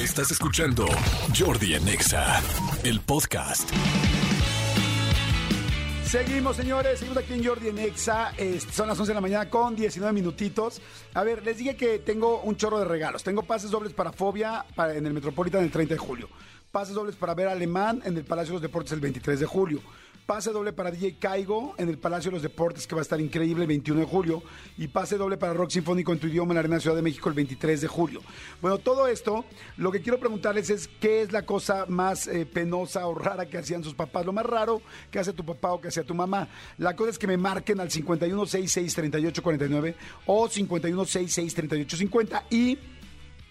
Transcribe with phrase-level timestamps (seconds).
[0.00, 0.86] Estás escuchando
[1.38, 2.40] Jordi en Exa,
[2.84, 3.68] el podcast.
[6.04, 7.00] Seguimos, señores.
[7.00, 8.32] Seguimos aquí en Jordi en Exa.
[8.72, 10.80] Son las 11 de la mañana con 19 minutitos.
[11.12, 13.22] A ver, les dije que tengo un chorro de regalos.
[13.22, 16.30] Tengo pases dobles para Fobia en el Metropolitan el 30 de julio.
[16.72, 19.82] Pases dobles para ver Alemán en el Palacio de los Deportes el 23 de julio.
[20.30, 23.20] Pase doble para DJ Caigo en el Palacio de los Deportes, que va a estar
[23.20, 24.44] increíble el 21 de julio.
[24.78, 27.28] Y pase doble para Rock Sinfónico en tu idioma en la Arena Ciudad de México
[27.28, 28.20] el 23 de julio.
[28.62, 29.44] Bueno, todo esto,
[29.76, 33.58] lo que quiero preguntarles es qué es la cosa más eh, penosa o rara que
[33.58, 34.24] hacían sus papás.
[34.24, 36.46] Lo más raro que hace tu papá o que hacía tu mamá.
[36.78, 42.78] La cosa es que me marquen al 51663849 o 51663850 y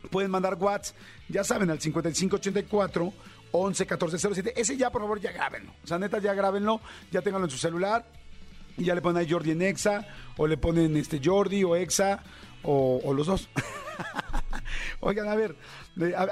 [0.10, 0.96] pueden mandar WhatsApp,
[1.28, 3.14] ya saben, al 5584
[3.52, 4.54] 11 14 07.
[4.56, 5.72] Ese ya, por favor, ya grábenlo.
[5.84, 6.82] O sea, neta, ya grábenlo,
[7.12, 8.06] ya ténganlo en su celular
[8.80, 10.08] y ya le ponen ahí Jordi en Exa,
[10.38, 12.24] o le ponen este Jordi o Exa,
[12.64, 13.50] o, los dos.
[15.02, 15.56] Oigan, a ver,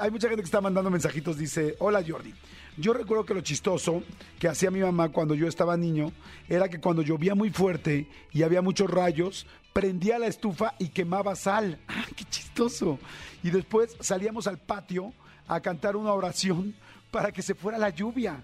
[0.00, 2.34] hay mucha gente que está mandando mensajitos, dice, hola Jordi.
[2.76, 4.02] Yo recuerdo que lo chistoso
[4.38, 6.12] que hacía mi mamá cuando yo estaba niño
[6.48, 11.34] era que cuando llovía muy fuerte y había muchos rayos, prendía la estufa y quemaba
[11.34, 11.80] sal.
[11.88, 12.98] ¡Ah, qué chistoso!
[13.42, 15.12] Y después salíamos al patio
[15.48, 16.74] a cantar una oración
[17.10, 18.40] para que se fuera la lluvia.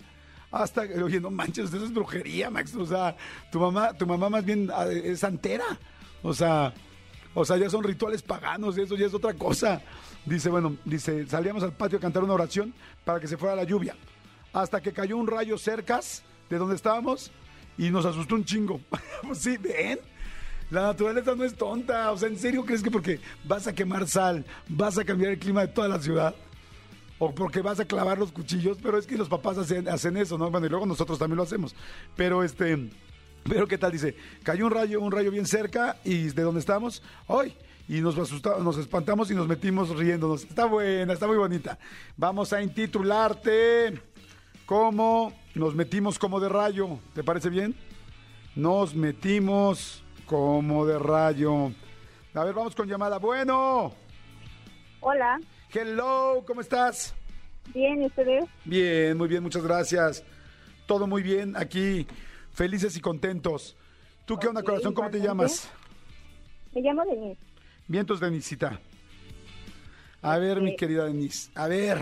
[0.50, 2.74] Hasta, oye, no manches, eso es brujería, Max.
[2.74, 3.16] O sea,
[3.52, 5.64] tu mamá, tu mamá más bien ah, es santera.
[6.22, 6.72] O sea,
[7.34, 9.82] o sea, ya son rituales paganos, eso ya es otra cosa.
[10.24, 12.72] Dice, bueno, dice, salíamos al patio a cantar una oración
[13.04, 13.96] para que se fuera la lluvia.
[14.52, 17.32] Hasta que cayó un rayo cercas de donde estábamos
[17.76, 18.80] y nos asustó un chingo.
[19.22, 19.98] pues sí, ven.
[20.70, 22.12] La naturaleza no es tonta.
[22.12, 25.38] O sea, ¿en serio crees que porque vas a quemar sal, vas a cambiar el
[25.38, 26.34] clima de toda la ciudad?
[27.18, 30.36] O porque vas a clavar los cuchillos, pero es que los papás hacen, hacen eso,
[30.38, 30.50] ¿no?
[30.50, 31.74] Bueno, y luego nosotros también lo hacemos.
[32.16, 32.90] Pero este,
[33.48, 37.02] pero qué tal dice, cayó un rayo, un rayo bien cerca y de donde estamos,
[37.26, 37.54] hoy
[37.88, 40.44] y nos asustamos, nos espantamos y nos metimos riéndonos.
[40.44, 41.78] Está buena, está muy bonita.
[42.16, 44.00] Vamos a intitularte
[44.66, 46.98] como nos metimos como de rayo.
[47.14, 47.74] ¿Te parece bien?
[48.56, 51.72] Nos metimos como de rayo.
[52.34, 53.18] A ver, vamos con llamada.
[53.18, 53.92] Bueno.
[55.00, 55.38] Hola,
[55.74, 57.14] Hello, ¿cómo estás?
[57.72, 58.44] bien, ¿y ustedes?
[58.64, 60.22] Bien, muy bien, muchas gracias.
[60.86, 62.06] Todo muy bien, aquí
[62.52, 63.76] felices y contentos.
[64.26, 64.94] ¿Tú qué onda, corazón?
[64.94, 65.68] ¿Cómo te llamas?
[66.74, 67.40] Me llamo Denise.
[67.88, 68.78] Vientos, Denisita.
[70.22, 71.50] A ver, mi querida Denis.
[71.54, 71.98] A ver,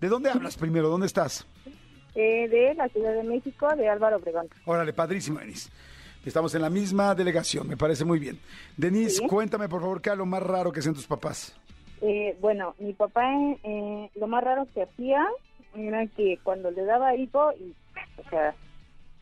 [0.00, 0.88] ¿de dónde hablas primero?
[0.88, 1.46] ¿Dónde estás?
[2.16, 4.48] eh, de la Ciudad de México, de Álvaro Obregón.
[4.66, 5.68] Órale, padrísimo, Denis.
[6.24, 8.38] Estamos en la misma delegación, me parece muy bien.
[8.76, 9.26] Denis, Sí.
[9.26, 11.54] cuéntame, por favor, qué es lo más raro que hacen tus papás.
[12.06, 13.32] Eh, bueno, mi papá,
[13.62, 15.26] eh, lo más raro que hacía
[15.74, 17.74] era que cuando le daba hipo, y,
[18.18, 18.54] o sea,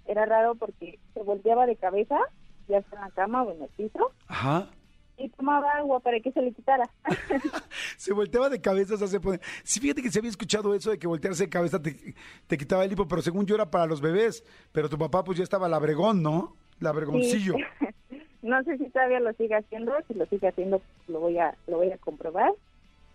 [0.05, 2.19] era raro porque se volteaba de cabeza,
[2.67, 4.69] ya sea en la cama o en el piso, Ajá.
[5.17, 6.91] y tomaba agua para que se le quitara.
[7.97, 9.39] Se volteaba de cabeza, o sea, se pone...
[9.63, 12.17] Sí, fíjate que se había escuchado eso de que voltearse de cabeza te,
[12.49, 14.45] te quitaba el hipo, pero según yo era para los bebés.
[14.73, 16.57] Pero tu papá pues ya estaba labregón, ¿no?
[16.81, 17.55] Labregoncillo.
[18.43, 21.77] no sé si todavía lo sigue haciendo, si lo sigue haciendo lo voy a lo
[21.77, 22.51] voy a comprobar.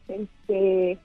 [0.08, 0.98] Este,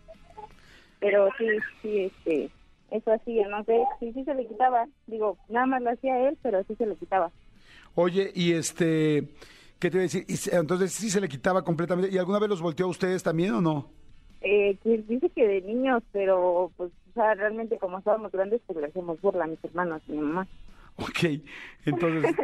[1.01, 1.47] pero sí,
[1.81, 2.51] sí, este,
[2.91, 4.87] eso hacía, no sé, sí, sí se le quitaba.
[5.07, 7.31] Digo, nada más lo hacía él, pero sí se le quitaba.
[7.95, 9.29] Oye, y este...
[9.79, 10.25] ¿Qué te iba a decir?
[10.53, 12.15] Entonces sí se le quitaba completamente.
[12.15, 13.91] ¿Y alguna vez los volteó a ustedes también o no?
[14.41, 18.79] Eh, que dice que de niños, pero pues, o sea, realmente como estábamos grandes, pues
[18.79, 20.47] le hacemos burla a mis hermanos y mi mamá.
[20.99, 21.41] Ok,
[21.87, 22.35] entonces,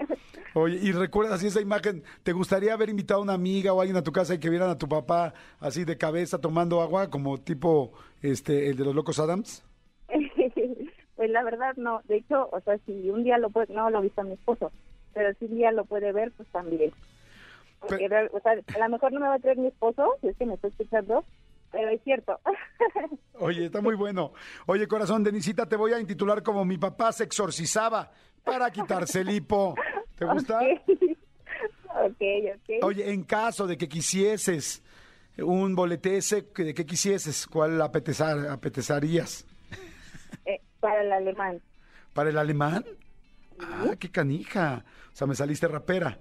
[0.54, 3.96] oye, y recuerdas así esa imagen, ¿te gustaría haber invitado a una amiga o alguien
[3.96, 7.38] a tu casa y que vieran a tu papá así de cabeza tomando agua, como
[7.38, 7.92] tipo
[8.22, 9.62] este el de los locos Adams?
[11.16, 14.00] pues la verdad no, de hecho, o sea, si un día lo puede, no lo
[14.00, 14.72] visto a mi esposo,
[15.12, 16.92] pero si un día lo puede ver, pues también.
[17.80, 20.28] Porque, Pero- o sea, a lo mejor no me va a traer mi esposo, si
[20.28, 21.24] es que me está escuchando,
[21.70, 22.40] pero es cierto.
[23.40, 24.32] Oye, está muy bueno.
[24.66, 28.10] Oye, corazón, Denisita, te voy a intitular como mi papá se exorcizaba
[28.48, 29.74] para quitarse el hipo.
[30.16, 30.60] ¿Te gusta?
[31.84, 32.22] ok,
[32.54, 32.84] ok.
[32.84, 34.82] Oye, en caso de que quisieses
[35.38, 37.46] un boletese, ¿de qué quisieses?
[37.46, 39.46] ¿Cuál apetezar, apetezarías?
[40.44, 41.60] Eh, para el alemán.
[42.12, 42.84] ¿Para el alemán?
[43.60, 44.84] Ah, qué canija.
[45.12, 46.18] O sea, me saliste rapera.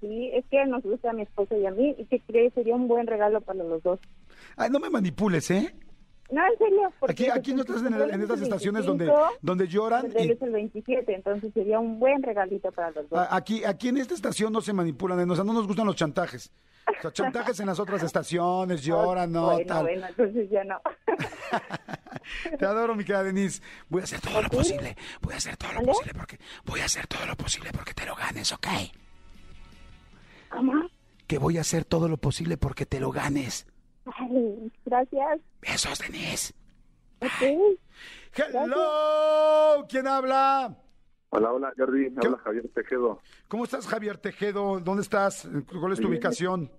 [0.00, 2.74] Sí, es que nos gusta a mi esposo y a mí, y que cree sería
[2.74, 4.00] un buen regalo para los dos.
[4.56, 5.74] Ay, no me manipules, ¿eh?
[6.32, 6.92] No, en serio.
[7.08, 10.06] Aquí, aquí no pues, estás en, el- en estas estaciones donde, 25, donde lloran.
[10.06, 13.26] el de él y- es el 27, entonces sería un buen regalito para los dos.
[13.30, 16.52] aquí, aquí en esta estación no se manipulan, o sea, no nos gustan los chantajes.
[16.98, 19.82] O sea, chantajes en las otras estaciones, lloran, no, bueno, tal.
[19.84, 20.80] bueno, entonces ya no.
[22.58, 23.60] Te adoro, mi querida Denise.
[23.88, 24.96] Voy a hacer todo lo posible.
[25.20, 28.06] Voy a hacer todo lo posible porque voy a hacer todo lo posible porque te
[28.06, 28.66] lo ganes, ¿ok?
[30.48, 30.72] ¿Cómo?
[31.26, 33.66] Que voy a hacer todo lo posible porque te lo ganes.
[34.06, 35.40] Ay, Gracias.
[35.62, 36.52] Besos, Denise.
[37.20, 37.78] Ok.
[38.34, 40.76] Hello, ¿quién habla?
[41.28, 42.12] Hola, hola, Jordi.
[42.12, 42.26] ¿Qué?
[42.26, 44.80] Habla Javier Tejedo, ¿Cómo estás, Javier Tejedo?
[44.80, 45.48] ¿Dónde estás?
[45.80, 46.72] ¿Cuál es tu ubicación?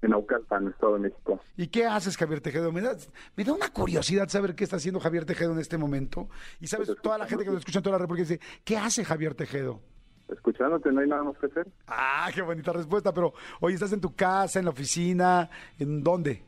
[0.00, 1.40] en Naucalpan, Estado de México.
[1.56, 2.70] ¿Y qué haces, Javier Tejedo?
[2.72, 2.96] Me da,
[3.36, 6.28] me da una curiosidad saber qué está haciendo Javier Tejedo en este momento.
[6.60, 8.78] Y sabes, Pues, toda la gente que nos escucha en toda la República dice, ¿qué
[8.78, 9.82] hace Javier Tejedo?
[10.28, 11.66] Escuchándote, no hay nada más que hacer.
[11.88, 15.50] Ah, qué bonita respuesta, pero oye, ¿estás en tu casa, en la oficina?
[15.78, 16.44] ¿En dónde?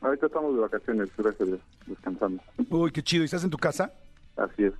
[0.00, 1.48] Ahorita estamos de vacaciones, gracias
[1.86, 2.42] descansando.
[2.70, 3.22] Uy, qué chido.
[3.22, 3.92] ¿Y estás en tu casa?
[4.36, 4.72] Así es.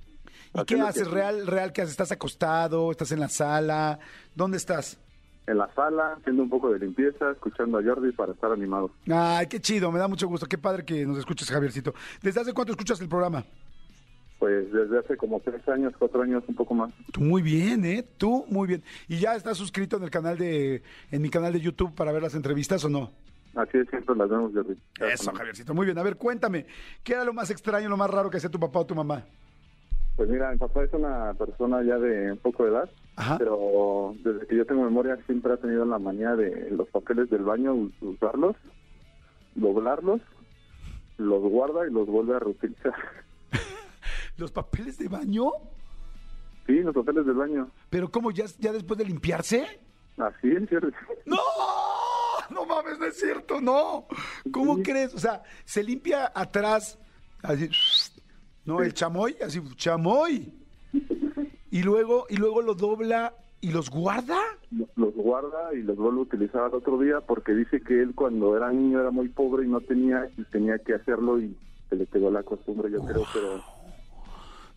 [0.53, 1.07] ¿Y Así qué es haces?
[1.07, 1.91] que- ¿Real, real qué haces?
[1.91, 2.89] ¿Estás acostado?
[2.91, 3.99] ¿Estás en la sala?
[4.35, 4.99] ¿Dónde estás?
[5.47, 8.91] En la sala, haciendo un poco de limpieza, escuchando a Jordi para estar animados.
[9.11, 10.45] Ay, qué chido, me da mucho gusto.
[10.47, 11.93] Qué padre que nos escuches, Javiercito.
[12.21, 13.43] ¿Desde hace cuánto escuchas el programa?
[14.39, 16.91] Pues desde hace como tres años, cuatro años, un poco más.
[17.11, 18.03] Tú muy bien, ¿eh?
[18.17, 18.83] Tú muy bien.
[19.07, 20.81] ¿Y ya estás suscrito en el canal de,
[21.11, 23.11] en mi canal de YouTube para ver las entrevistas o no?
[23.55, 24.75] Así es, siempre las vemos, Jordi.
[24.93, 25.31] Cada Eso.
[25.33, 25.73] Javiercito.
[25.73, 25.97] Muy bien.
[25.97, 26.65] A ver, cuéntame,
[27.03, 29.25] ¿qué era lo más extraño, lo más raro que hacía tu papá o tu mamá?
[30.15, 33.37] Pues mira, mi papá es una persona ya de un poco de edad, Ajá.
[33.37, 37.43] pero desde que yo tengo memoria siempre ha tenido la manía de los papeles del
[37.43, 38.55] baño us- usarlos,
[39.55, 40.21] doblarlos,
[41.17, 42.93] los guarda y los vuelve a reutilizar.
[44.37, 45.51] ¿Los papeles de baño?
[46.67, 47.69] Sí, los papeles del baño.
[47.89, 49.65] ¿Pero cómo, ya, ya después de limpiarse?
[50.17, 50.91] Así es, Jordi.
[51.25, 51.37] ¡No!
[52.55, 54.05] No mames, no es cierto, no.
[54.51, 54.83] ¿Cómo Sí.
[54.83, 55.13] crees?
[55.13, 56.97] O sea, se limpia atrás,
[57.43, 57.69] así,
[58.65, 58.81] ¿no?
[58.81, 60.53] El chamoy, así, chamoy.
[61.71, 64.37] Y luego, y luego lo dobla y los guarda.
[64.95, 68.57] Los guarda y los vuelve a utilizar al otro día porque dice que él cuando
[68.57, 71.55] era niño era muy pobre y no tenía y tenía que hacerlo y
[71.89, 73.63] se le quedó la costumbre, yo creo, pero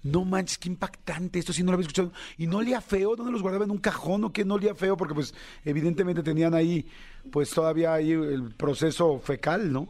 [0.04, 1.38] No manches, qué impactante.
[1.38, 2.12] Esto sí no lo había escuchado.
[2.38, 3.16] ¿Y no olía feo?
[3.16, 4.96] ¿Dónde los guardaba en un cajón o qué no olía feo?
[4.96, 5.34] Porque pues
[5.64, 6.86] evidentemente tenían ahí,
[7.32, 9.88] pues todavía ahí el proceso fecal, ¿no?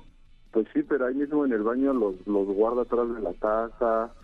[0.54, 4.14] pues sí, pero ahí mismo en el baño los, los guarda atrás de la taza,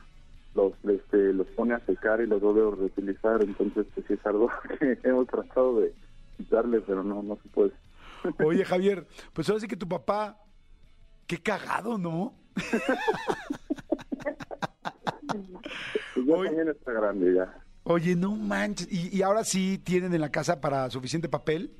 [0.54, 4.24] los este, los pone a secar y los vuelve a reutilizar, entonces pues sí es
[4.24, 4.48] algo
[4.78, 5.92] que hemos tratado de
[6.36, 7.72] quitarle, pero no, no se puede.
[8.44, 10.38] Oye, Javier, pues ahora sí que tu papá,
[11.26, 12.34] qué cagado, ¿no?
[16.26, 17.64] Pues ya también está grande ya.
[17.84, 18.88] Oye, no manches.
[18.90, 21.72] ¿Y, y ahora sí tienen en la casa para suficiente papel?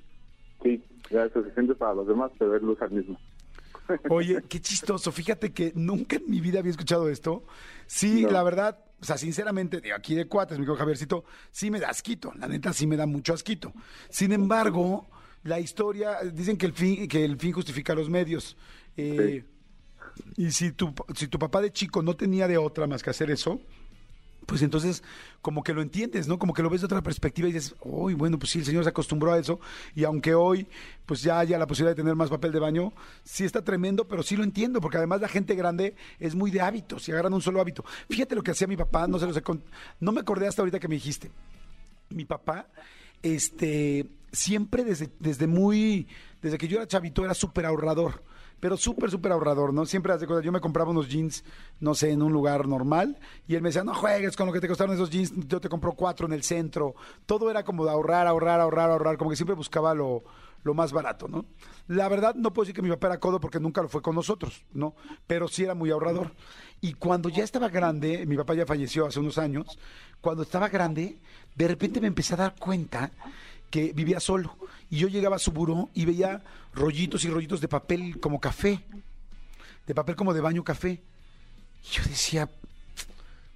[0.63, 3.19] Sí, ya es suficiente para los demás, pero lo usa el mismo.
[4.09, 5.13] Oye, qué chistoso.
[5.13, 7.45] Fíjate que nunca en mi vida había escuchado esto.
[7.87, 8.31] Sí, No.
[8.31, 11.89] la verdad, o sea, sinceramente, de aquí de cuates, mi querido Javiercito, sí me da
[11.91, 12.33] asquito.
[12.39, 13.73] La neta, sí me da mucho asquito.
[14.09, 15.09] Sin embargo,
[15.43, 18.57] la historia, dicen que el fin, que el fin justifica los medios.
[18.97, 19.45] Eh,
[20.37, 23.31] Y si tu, si tu papá de chico no tenía de otra más que hacer
[23.31, 23.61] eso,
[24.51, 25.05] pues entonces
[25.43, 26.37] como que lo entiendes, ¿no?
[26.41, 28.83] Como que lo ves de otra perspectiva y dices, uy, bueno, pues sí, el señor
[28.83, 29.61] se acostumbró a eso
[29.95, 30.67] y aunque hoy
[31.07, 32.93] pues ya haya la posibilidad de tener más papel de baño,
[33.23, 36.61] sí está tremendo, pero sí lo entiendo, porque además la gente grande es muy de
[36.63, 37.85] hábitos y agarran un solo hábito.
[38.09, 39.63] Fíjate lo que hacía mi papá, no se los he con-
[40.01, 41.31] no me acordé hasta ahorita que me dijiste.
[42.09, 42.67] Mi papá,
[43.23, 46.09] este, siempre desde, desde muy,
[46.43, 48.25] desde que yo era chavito era súper ahorrador
[48.61, 49.87] pero súper, súper ahorrador, ¿no?
[49.87, 50.45] Siempre hace cosas.
[50.45, 51.45] Yo me compraba unos jeans,
[51.81, 53.19] no sé, en un lugar normal,
[53.49, 55.69] y él me decía, no juegues con lo que te costaron esos jeans, yo te
[55.69, 56.95] compro cuatro en el centro.
[57.27, 60.23] Todo era como de ahorrar, ahorrar, ahorrar, ahorrar, como que siempre buscaba lo,
[60.63, 61.47] lo más barato, ¿no?
[61.89, 64.15] La verdad, no puedo decir que mi papá era codo porque nunca lo fue con
[64.15, 64.95] nosotros, ¿no?
[65.27, 66.33] Pero sí era muy ahorrador.
[66.81, 69.79] Y cuando ya estaba grande, mi papá ya falleció hace unos años,
[70.21, 71.19] cuando estaba grande,
[71.55, 73.11] de repente me empecé a dar cuenta
[73.71, 74.57] que vivía solo.
[74.91, 76.43] Y yo llegaba a su buró y veía
[76.75, 78.85] rollitos y rollitos de papel como café,
[79.87, 81.03] de papel como de baño café.
[81.85, 82.51] Y yo decía,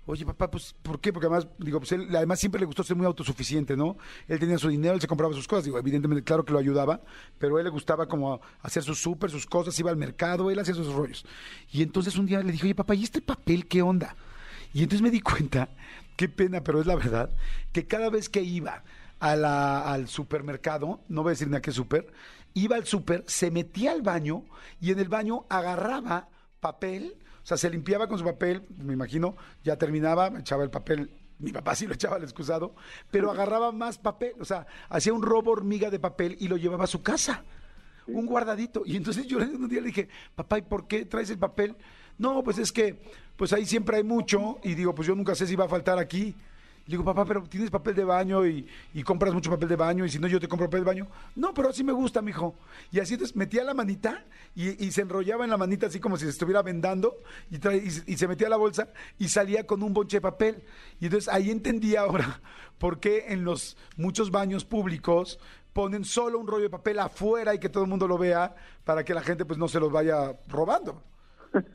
[0.06, 1.12] oye papá, pues, ¿por qué?
[1.12, 3.96] Porque además, digo, pues él además siempre le gustó ser muy autosuficiente, ¿no?
[4.28, 7.00] Él tenía su dinero, él se compraba sus cosas, digo, evidentemente, claro que lo ayudaba,
[7.38, 10.58] pero a él le gustaba como hacer su súper, sus cosas, iba al mercado, él
[10.58, 11.24] hacía sus rollos.
[11.72, 14.14] Y entonces un día le dije, oye papá, ¿y este papel qué onda?
[14.72, 15.68] Y entonces me di cuenta,
[16.16, 17.30] qué pena, pero es la verdad,
[17.72, 18.82] que cada vez que iba
[19.24, 22.12] a la- al supermercado, no voy a decir ni a qué super,
[22.52, 24.44] iba al super, se metía al baño
[24.80, 26.28] y en el baño agarraba
[26.60, 31.10] papel, o sea, se limpiaba con su papel, me imagino, ya terminaba, echaba el papel,
[31.38, 32.74] mi papá sí lo echaba al excusado,
[33.10, 36.84] pero agarraba más papel, o sea, hacía un robo hormiga de papel y lo llevaba
[36.84, 37.44] a su casa
[38.06, 38.82] un guardadito.
[38.84, 41.74] Y entonces yo un día le dije, papá, ¿y por qué traes el papel?
[42.18, 43.00] No, pues es que,
[43.34, 44.58] pues ahí siempre hay mucho.
[44.62, 46.36] Y digo, pues yo nunca sé si va a faltar aquí.
[46.86, 49.76] Y le digo, papá, pero tienes papel de baño y, y compras mucho papel de
[49.76, 51.08] baño y si no yo te compro papel de baño.
[51.34, 52.54] No, pero así me gusta, mijo.
[52.92, 54.24] Y así entonces metía la manita
[54.54, 57.16] y, y se enrollaba en la manita así como si se estuviera vendando
[57.50, 58.88] trae- y se metía a la bolsa
[59.18, 60.62] y salía con un bonche de papel.
[61.00, 62.40] Y entonces ahí entendí ahora
[62.78, 65.38] por qué en los muchos baños públicos
[65.72, 69.04] ponen solo un rollo de papel afuera y que todo el mundo lo vea para
[69.04, 71.02] que la gente pues no se los vaya robando.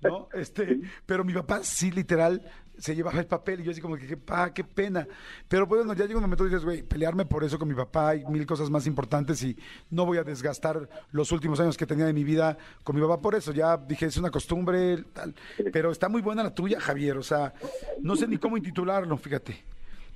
[0.02, 0.28] ¿no?
[0.34, 2.42] Este, pero mi papá sí, literal,
[2.80, 5.08] se llevaba el papel y yo así como que, pa, qué pena.
[5.48, 7.76] Pero pues, bueno, ya llega un momento y dices, güey, pelearme por eso con mi
[7.76, 9.58] papá hay mil cosas más importantes y
[9.90, 13.22] no voy a desgastar los últimos años que tenía de mi vida con mi papá
[13.22, 13.52] por eso.
[13.52, 15.36] Ya dije, es una costumbre, tal.
[15.72, 17.18] Pero está muy buena la tuya, Javier.
[17.18, 17.54] O sea,
[18.02, 19.64] no sé ni cómo intitularlo, fíjate.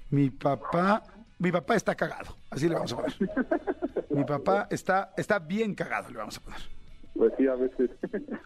[0.10, 1.04] Mi papá,
[1.40, 2.38] mi papá está cagado.
[2.50, 3.16] Así le vamos a poner.
[4.10, 6.62] Mi papá está, está bien cagado, le vamos a poner.
[7.16, 7.92] Pues sí, a veces.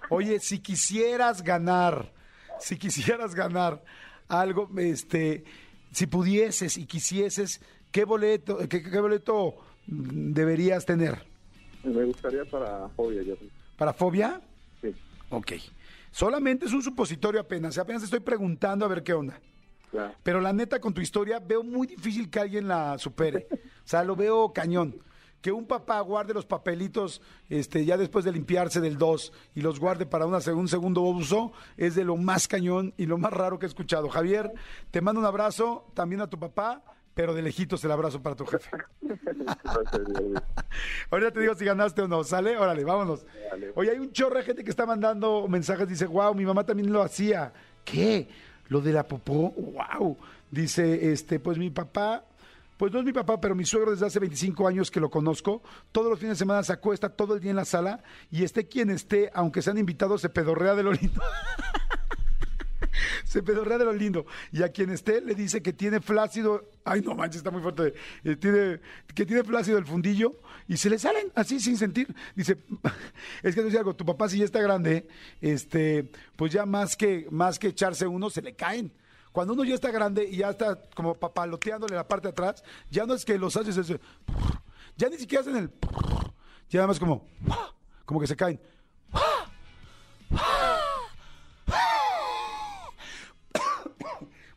[0.09, 2.12] Oye, si quisieras ganar,
[2.59, 3.83] si quisieras ganar
[4.27, 5.43] algo, este,
[5.91, 7.61] si pudieses y quisieses,
[7.91, 9.55] ¿qué boleto, qué, qué boleto
[9.87, 11.25] deberías tener?
[11.83, 13.33] Me gustaría para Fobia, ya.
[13.77, 14.41] ¿Para fobia?
[14.81, 14.93] Sí.
[15.29, 15.53] Ok.
[16.11, 17.77] Solamente es un supositorio apenas.
[17.77, 19.39] Apenas estoy preguntando a ver qué onda.
[19.91, 20.13] Claro.
[20.23, 23.47] Pero la neta, con tu historia, veo muy difícil que alguien la supere.
[23.51, 24.95] O sea, lo veo cañón.
[25.41, 29.79] Que un papá guarde los papelitos este, ya después de limpiarse del 2 y los
[29.79, 33.60] guarde para una, un segundo uso es de lo más cañón y lo más raro
[33.60, 34.10] que he escuchado.
[34.10, 34.51] Javier,
[34.91, 36.84] te mando un abrazo también a tu papá,
[37.17, 38.70] pero de lejitos el abrazo para tu jefe.
[41.10, 42.56] Ahorita te digo si ganaste o no, ¿sale?
[42.58, 43.25] Órale, vámonos.
[43.74, 46.94] Oye, hay un chorro de gente que está mandando mensajes, dice, wow, mi mamá también
[46.94, 47.51] lo hacía.
[47.84, 48.27] ¿Qué?
[48.67, 49.51] ¿Lo de la popó?
[49.51, 50.15] Wow.
[50.51, 52.24] Dice, este, pues mi papá,
[52.77, 55.62] pues no es mi papá, pero mi suegro desde hace 25 años que lo conozco,
[55.91, 58.67] todos los fines de semana se acuesta todo el día en la sala y esté
[58.67, 61.22] quien esté, aunque sean invitados, se pedorrea de lo lindo.
[63.25, 64.25] se pedorrea de lo lindo.
[64.51, 66.69] Y a quien esté le dice que tiene flácido.
[66.86, 67.93] Ay, no manches, está muy fuerte.
[68.24, 68.79] eh, tiene,
[69.13, 72.13] que tiene flácido el fundillo y se le salen así sin sentir.
[72.36, 72.57] Dice,
[73.43, 75.07] es que te dice algo, tu papá si ya está grande,
[75.41, 78.91] este, pues ya más que, más que echarse uno, se le caen.
[79.38, 83.06] Cuando uno ya está grande y ya está como papaloteándole la parte de atrás, ya
[83.06, 84.00] no es que los haces ese,
[84.96, 85.72] ya ni siquiera hacen el,
[86.70, 87.24] ya nada más como,
[88.03, 88.60] como que se caen.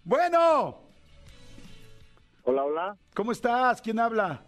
[0.02, 0.80] Bueno,
[2.44, 2.96] Hola, hola.
[3.14, 3.82] ¿cómo estás?
[3.82, 4.46] ¿Quién habla?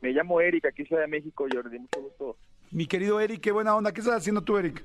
[0.00, 1.80] Me llamo Eric, aquí Ciudad de México, Jordi.
[1.80, 2.36] Mucho gusto.
[2.70, 3.90] Mi querido Eric, qué buena onda.
[3.90, 4.84] ¿Qué estás haciendo tú, Eric?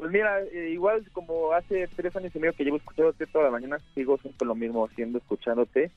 [0.00, 3.50] Pues mira, eh, igual como hace tres años y medio que llevo escuchándote toda la
[3.50, 5.90] mañana, sigo siempre lo mismo haciendo, escuchándote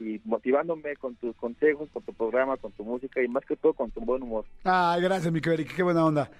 [0.00, 3.74] y motivándome con tus consejos, con tu programa, con tu música y más que todo
[3.74, 4.46] con tu buen humor.
[4.64, 6.30] Ay, gracias, mi querido qué buena onda.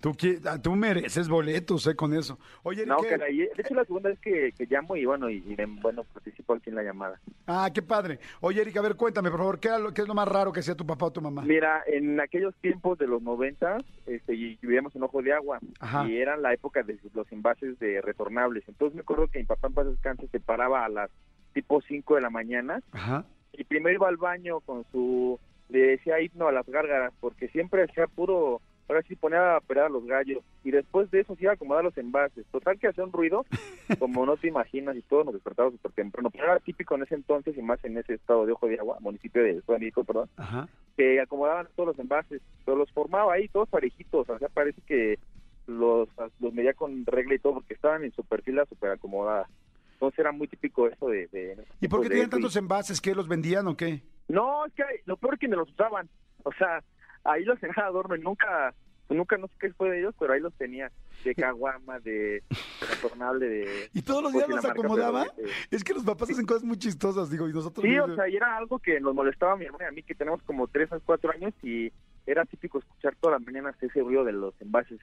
[0.00, 0.12] Tú,
[0.46, 2.38] ah, tú mereces boletos, eh, con eso.
[2.62, 3.08] Oye, No, ¿qué?
[3.08, 6.52] caray, de hecho la segunda vez que, que llamo y bueno, y, y, bueno, participo
[6.52, 7.18] aquí en la llamada.
[7.46, 8.18] Ah, qué padre.
[8.40, 10.52] Oye, Eric, a ver, cuéntame, por favor, ¿qué, era lo- qué es lo más raro
[10.52, 11.42] que hacía tu papá o tu mamá?
[11.42, 16.06] Mira, en aquellos tiempos de los 90, este, y vivíamos en Ojo de Agua, Ajá.
[16.06, 18.64] y era la época de los envases de retornables.
[18.68, 21.10] Entonces me acuerdo que mi papá en paz descanse se paraba a las
[21.54, 23.24] tipo 5 de la mañana Ajá.
[23.52, 25.38] y primero iba al baño con su,
[25.70, 29.86] le decía himno a las gárgaras, porque siempre hacía puro, ahora sí ponía a operar
[29.86, 32.44] a los gallos, y después de eso se iba a acomodar los envases.
[32.52, 33.44] Total que hacía un ruido,
[33.98, 37.14] como no te imaginas, y todos nos despertábamos súper temprano, pero era típico en ese
[37.14, 40.28] entonces, y más en ese estado de Ojo de Agua, municipio de Ciudad México, perdón,
[40.36, 40.68] Ajá.
[40.96, 45.18] que acomodaban todos los envases, pero los formaba ahí todos parejitos, o sea, parece que
[45.66, 46.08] los,
[46.40, 49.48] los medía con regla y todo, porque estaban en su perfila súper acomodada.
[49.94, 51.28] Entonces era muy típico eso de...
[51.28, 53.00] de ¿Y por qué de tenían tantos envases?
[53.00, 54.02] ¿Qué los vendían o qué?
[54.28, 56.08] no, es que lo peor es que me los usaban.
[56.42, 56.82] O sea,
[57.24, 58.74] ahí los tenía adorno y nunca,
[59.08, 60.90] nunca no sé qué fue de ellos, pero ahí los tenía
[61.24, 62.42] de caguama, de
[62.90, 63.90] retornable, de...
[63.94, 65.26] ¿Y todos los días los acomodaba?
[65.36, 67.82] pero, eh, Es que los papás hacen cosas muy chistosas, digo, y nosotros...
[67.84, 69.92] Sí, no- o sea, y era algo que nos molestaba a mi hermana y a
[69.92, 71.90] mí, que tenemos como tres o cuatro años y
[72.26, 74.98] era típico escuchar todas las mañanas ese ruido de los envases.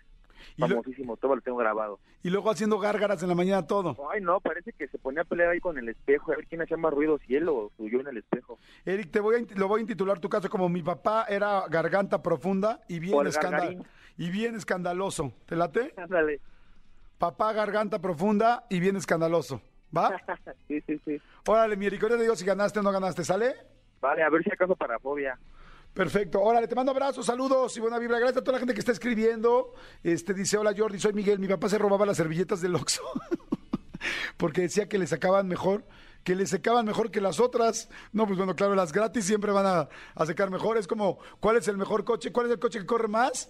[0.57, 1.99] Famosísimo, todo lo tengo grabado.
[2.23, 3.97] y luego haciendo gárgaras en la mañana todo.
[4.11, 6.61] Ay, no, parece que se ponía a pelear ahí con el espejo, a ver quién
[6.61, 8.59] hacía más ruido, si él o yo en el espejo.
[8.85, 12.21] Eric, te voy a, lo voy a intitular tu caso como mi papá era garganta
[12.21, 13.83] profunda y bien, escandal-
[14.17, 15.33] y bien escandaloso.
[15.45, 15.93] ¿Te late?
[15.97, 16.39] Ándale.
[17.17, 19.61] Papá garganta profunda y bien escandaloso.
[19.95, 20.09] ¿Va?
[20.67, 21.21] sí, sí, sí.
[21.47, 23.55] Órale, mi Eric, ahora te digo si ganaste o no ganaste, ¿sale?
[23.99, 25.37] Vale, a ver si acaso para fobia.
[25.93, 26.39] Perfecto.
[26.41, 28.17] Órale, te mando abrazos, saludos y buena vibra.
[28.17, 29.73] Gracias a toda la gente que está escribiendo.
[30.03, 31.39] Este dice, hola Jordi, soy Miguel.
[31.39, 33.03] Mi papá se robaba las servilletas del Oxxo
[34.37, 35.85] porque decía que le sacaban mejor,
[36.23, 37.89] que le secaban mejor que las otras.
[38.13, 40.77] No, pues bueno, claro, las gratis siempre van a, a secar mejor.
[40.77, 42.31] Es como, ¿cuál es el mejor coche?
[42.31, 43.49] ¿Cuál es el coche que corre más?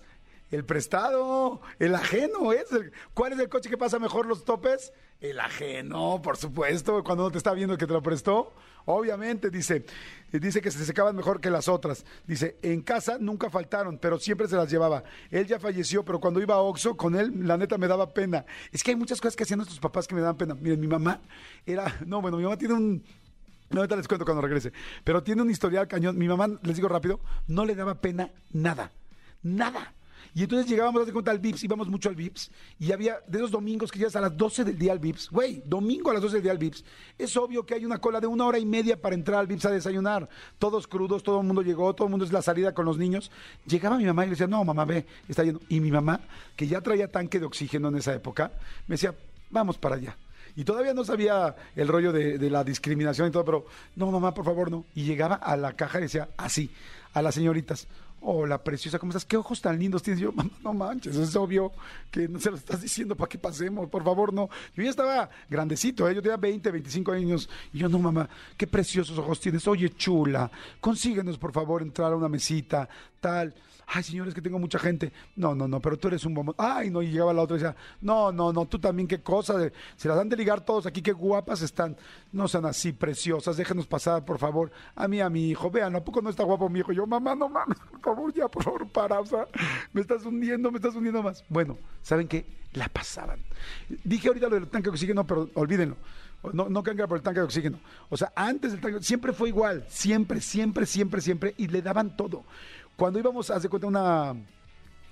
[0.51, 2.71] El prestado, el ajeno, ¿es?
[2.71, 4.91] el- ¿Cuál es el coche que pasa mejor los topes?
[5.21, 8.53] El ajeno, por supuesto, cuando uno te está viendo que te lo prestó.
[8.85, 9.85] Obviamente, dice,
[10.31, 12.03] dice que se secaban mejor que las otras.
[12.25, 15.03] Dice, en casa nunca faltaron, pero siempre se las llevaba.
[15.29, 18.43] Él ya falleció, pero cuando iba a Oxxo con él, la neta me daba pena.
[18.71, 20.55] Es que hay muchas cosas que hacían nuestros papás que me daban pena.
[20.55, 21.21] Miren, mi mamá
[21.65, 23.03] era, no, bueno, mi mamá tiene un,
[23.69, 24.73] no, ahorita les cuento cuando regrese.
[25.03, 26.17] Pero tiene un historial cañón.
[26.17, 28.91] Mi mamá, les digo rápido, no le daba pena nada.
[29.43, 29.93] Nada.
[30.33, 33.51] Y entonces llegábamos, de cuenta, al Vips, íbamos mucho al Vips, y había de esos
[33.51, 35.29] domingos que llegas a las 12 del día al Vips.
[35.29, 36.85] Güey, domingo a las 12 del día al Vips.
[37.17, 39.65] Es obvio que hay una cola de una hora y media para entrar al Vips
[39.65, 40.29] a desayunar.
[40.57, 43.29] Todos crudos, todo el mundo llegó, todo el mundo es la salida con los niños.
[43.65, 45.59] Llegaba mi mamá y le decía, no, mamá, ve, está lleno.
[45.67, 46.21] Y mi mamá,
[46.55, 48.53] que ya traía tanque de oxígeno en esa época,
[48.87, 49.13] me decía,
[49.49, 50.15] vamos para allá.
[50.55, 54.45] Y todavía no sabía el rollo de, la discriminación y todo, pero no, mamá, por
[54.45, 54.85] favor, no.
[54.95, 56.69] Y llegaba a la caja y decía así,
[57.13, 57.87] a las señoritas,
[58.21, 59.25] hola, preciosa, ¿cómo estás?
[59.25, 60.21] ¿Qué ojos tan lindos tienes?
[60.21, 61.71] Yo, mamá, no manches, es obvio
[62.09, 64.49] que no se lo estás diciendo para que pasemos, por favor, no.
[64.75, 66.15] Yo ya estaba grandecito, ¿eh?
[66.15, 67.49] yo tenía 20, 25 años.
[67.73, 69.67] Y yo, no, mamá, qué preciosos ojos tienes.
[69.67, 70.49] Oye, chula,
[70.79, 72.87] consíguenos, por favor, entrar a una mesita,
[73.19, 73.53] tal.
[73.93, 75.11] Ay, señores, que tengo mucha gente.
[75.35, 76.55] No, no, no, pero tú eres un bombón.
[76.57, 79.55] Ay, no, y llegaba la otra y decía, no, no, no, tú también, qué cosa.
[79.97, 81.97] se las dan de ligar todos aquí, qué guapas están.
[82.31, 84.71] No sean así preciosas, déjenos pasar, por favor.
[84.95, 86.93] A mí, a mi hijo, vean, ¿a poco no está guapo mi hijo?
[86.93, 89.19] Yo, mamá, no mames, por favor, ya, por favor, para.
[89.19, 89.45] O sea,
[89.91, 91.43] me estás hundiendo, me estás hundiendo más.
[91.49, 92.45] Bueno, ¿saben qué?
[92.71, 93.39] La pasaban.
[94.05, 95.97] Dije ahorita lo del tanque de oxígeno, pero olvídenlo.
[96.53, 97.77] No, no cambia por el tanque de oxígeno.
[98.09, 99.85] O sea, antes del tanque, siempre fue igual.
[99.89, 101.53] Siempre, siempre, siempre, siempre.
[101.57, 102.45] Y le daban todo.
[102.95, 104.35] Cuando íbamos, haz de cuenta, una.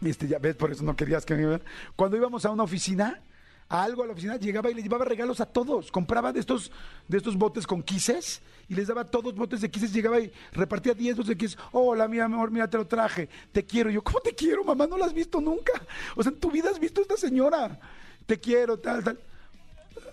[0.02, 1.60] Este, ya ves, por eso no querías que me.
[1.96, 3.22] Cuando íbamos a una oficina,
[3.68, 5.92] a algo a la oficina, llegaba y le llevaba regalos a todos.
[5.92, 6.72] Compraba de estos,
[7.08, 9.94] de estos botes con quises y les daba todos botes de quises.
[9.94, 11.58] Llegaba y repartía 10 botes de quises.
[11.72, 13.30] Hola, mi amor, mira, te lo traje.
[13.52, 13.90] Te quiero.
[13.90, 14.88] Y yo, ¿cómo te quiero, mamá?
[14.88, 15.74] No la has visto nunca.
[16.16, 17.80] O sea, en tu vida has visto a esta señora.
[18.26, 19.20] Te quiero, tal, tal.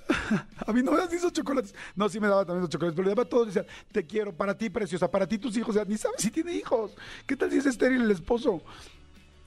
[0.66, 1.74] A mí no me das ni esos chocolates.
[1.94, 3.46] No, sí me daba también esos chocolates, pero le daba a todos.
[3.46, 5.70] Decía, te quiero, para ti, preciosa, para ti, tus hijos.
[5.70, 6.92] O sea, ni sabes si tiene hijos.
[7.26, 8.62] ¿Qué tal si es estéril el esposo?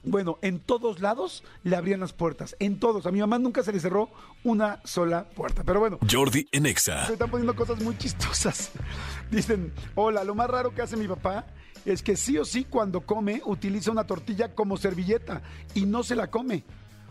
[0.02, 2.56] Bueno, en todos lados le abrían las puertas.
[2.58, 3.04] En todos.
[3.06, 4.08] A mi mamá nunca se le cerró
[4.44, 5.62] una sola puerta.
[5.64, 7.06] Pero bueno, Jordi en Exa.
[7.06, 8.70] se están poniendo cosas muy chistosas.
[9.30, 11.46] Dicen, hola, lo más raro que hace mi papá
[11.84, 15.42] es que sí o sí cuando come utiliza una tortilla como servilleta
[15.74, 16.64] y no se la come.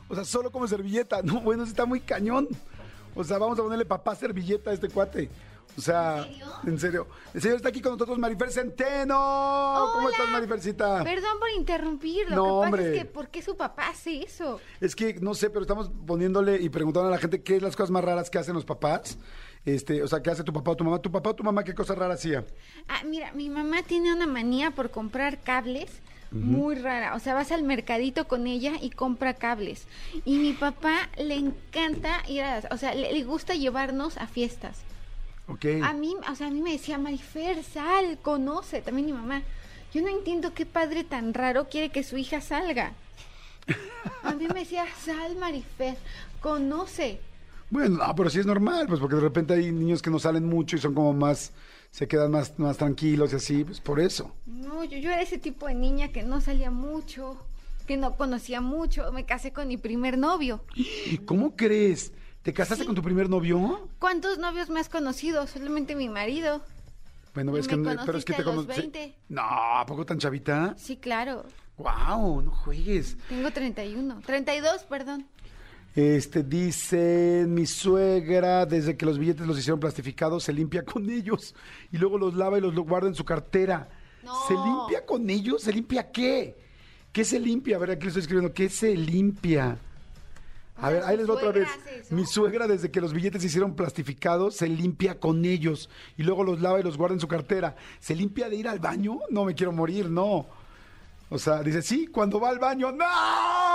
[0.10, 1.22] O sea, solo como servilleta.
[1.24, 2.48] No, bueno, está muy cañón.
[3.16, 5.30] O sea, vamos a ponerle papá servilleta a este cuate.
[5.78, 6.28] O sea,
[6.66, 7.08] ¿en serio?
[7.34, 9.90] El señor está aquí con nosotros, Marifer Centeno.
[9.94, 11.04] ¿Cómo estás, Marifercita?
[11.04, 12.92] Perdón por interrumpir, lo No, que pasa hombre.
[12.92, 14.60] es que ¿por qué su papá hace eso?
[14.82, 17.76] Es que no sé, pero estamos poniéndole y preguntando a la gente qué es las
[17.76, 19.18] cosas más raras que hacen los papás.
[19.66, 21.00] Este, o sea, ¿qué hace tu papá o tu mamá?
[21.00, 22.46] ¿Tu papá o tu mamá qué cosa rara hacía?
[22.88, 25.92] Ah, mira, mi mamá tiene una manía por comprar cables
[26.32, 27.16] muy rara.
[27.16, 29.88] O sea, vas al mercadito con ella y compra cables.
[30.26, 34.82] Y mi papá le encanta ir a, o sea, le, le gusta llevarnos a fiestas.
[35.48, 35.66] Ok.
[35.84, 39.42] A mí, o sea, a mí me decía, Marifer, sal, conoce, también mi mamá.
[39.94, 42.94] Yo no entiendo qué padre tan raro quiere que su hija salga.
[44.24, 45.98] A mí me decía, sal, Marifer,
[46.42, 47.20] conoce.
[47.72, 50.46] Bueno, no, pero sí es normal, pues porque de repente hay niños que no salen
[50.46, 51.52] mucho y son como más,
[51.92, 54.34] se quedan más, más tranquilos y así, pues por eso.
[54.46, 57.38] No, yo, yo era ese tipo de niña que no salía mucho,
[57.88, 59.12] que no conocía mucho.
[59.12, 60.64] Me casé con mi primer novio.
[61.26, 62.14] ¿Cómo crees?
[62.44, 62.88] ¿Te casaste Sí.
[62.88, 63.90] con tu primer novio?
[64.00, 65.46] ¿Cuántos novios me has conocido?
[65.48, 66.62] Solamente mi marido.
[67.34, 68.68] Bueno, es que, pero es que te conocí.
[68.68, 69.16] 20.
[69.30, 70.74] No, ¿a poco tan chavita?
[70.78, 71.46] Sí, claro.
[71.78, 73.18] Wow, no juegues.
[73.30, 74.22] Tengo 31.
[74.26, 75.26] 32, perdón.
[76.00, 81.54] Este dice mi suegra, desde que los billetes los hicieron plastificados, se limpia con ellos
[81.92, 83.90] y luego los lava y los lo guarda en su cartera.
[84.24, 84.34] No.
[84.48, 85.62] ¿Se limpia con ellos?
[85.62, 86.56] ¿Se limpia qué?
[87.12, 87.76] ¿Qué se limpia?
[87.76, 88.54] A ver, aquí lo estoy escribiendo.
[88.54, 89.78] ¿Qué se limpia?
[90.78, 91.68] A ver, ahí ¿su les va otra vez.
[92.12, 96.46] Mi suegra, desde que los billetes se hicieron plastificados, se limpia con ellos y luego
[96.46, 97.76] los lava y los guarda en su cartera.
[98.00, 99.20] ¿Se limpia de ir al baño?
[99.32, 100.48] No me quiero morir, no.
[101.30, 103.69] O sea, dice, sí, cuando va al baño, ¡no!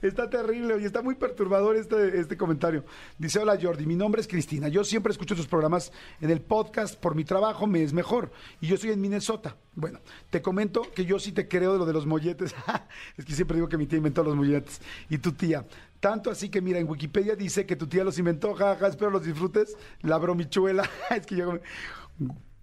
[0.00, 2.84] Está terrible y está muy perturbador este, este comentario.
[3.18, 4.68] Dice, hola Jordi, mi nombre es Cristina.
[4.68, 8.30] Yo siempre escucho tus programas en el podcast por mi trabajo, me es mejor.
[8.60, 9.56] Y yo soy en Minnesota.
[9.74, 9.98] Bueno,
[10.30, 12.54] te comento que yo sí te creo de lo de los molletes.
[13.16, 14.80] es que siempre digo que mi tía inventó los molletes.
[15.10, 15.66] Y tu tía.
[15.98, 19.24] Tanto así que, mira, en Wikipedia dice que tu tía los inventó, jaja, espero los
[19.24, 19.76] disfrutes.
[20.02, 20.88] La bromichuela.
[21.10, 21.58] es que yo...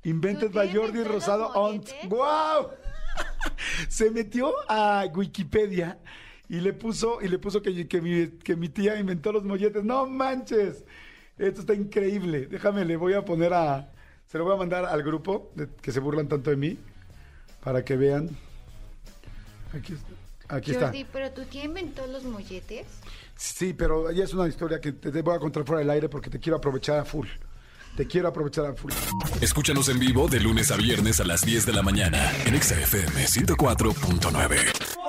[0.03, 1.89] Invented ¿Tu by Jordi Rosado Ont.
[2.07, 2.69] ¡Wow!
[3.89, 5.99] se metió a Wikipedia
[6.49, 9.83] y le puso y le puso que, que mi, que mi tía inventó los molletes.
[9.83, 10.83] No manches.
[11.37, 12.47] Esto está increíble.
[12.47, 13.91] Déjame, le voy a poner a
[14.27, 16.77] se lo voy a mandar al grupo de- que se burlan tanto de mí
[17.63, 18.29] para que vean.
[19.73, 20.55] Aquí, está.
[20.55, 20.85] aquí está.
[20.87, 22.85] Jordi, pero tu tía inventó los molletes.
[23.35, 26.29] Sí, pero ya es una historia que te, voy a contar fuera del aire porque
[26.29, 27.27] te quiero aprovechar a full.
[27.97, 28.91] Te quiero aprovechar a full.
[29.41, 32.79] Escúchanos en vivo de lunes a viernes a las 10 de la mañana en Exa
[32.79, 35.04] FM 104.9.